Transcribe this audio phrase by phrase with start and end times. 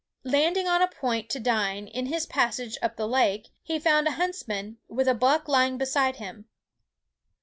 [0.23, 4.13] Landing on a point to dine, in his passage up the lake, he found a
[4.17, 6.45] huntsman, with a buck lying beside him.